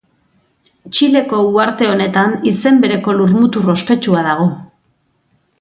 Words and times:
Txileko 0.95 1.41
uharte 1.49 1.89
honetan 1.91 2.33
izen 2.55 2.81
bereko 2.87 3.17
lurmutur 3.21 3.73
ospetsua 3.75 4.29
dago. 4.33 4.53